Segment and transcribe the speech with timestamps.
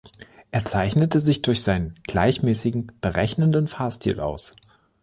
[0.49, 4.55] Er zeichnete sich durch seinen gleichmäßigen, berechnenden Fahrstil aus.